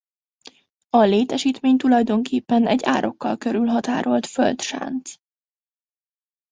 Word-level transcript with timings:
A 0.89 0.97
létesítmény 1.01 1.77
tulajdonképpen 1.77 2.67
egy 2.67 2.83
árokkal 2.83 3.37
körülhatárolt 3.37 4.25
földsánc. 4.27 5.13